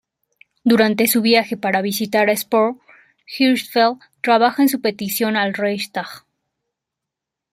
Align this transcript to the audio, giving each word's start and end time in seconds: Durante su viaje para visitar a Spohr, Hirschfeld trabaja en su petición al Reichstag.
Durante 0.63 1.07
su 1.07 1.21
viaje 1.21 1.57
para 1.57 1.83
visitar 1.83 2.31
a 2.31 2.35
Spohr, 2.35 2.79
Hirschfeld 3.37 3.99
trabaja 4.21 4.63
en 4.63 4.69
su 4.69 4.81
petición 4.81 5.35
al 5.37 5.53
Reichstag. 5.53 6.25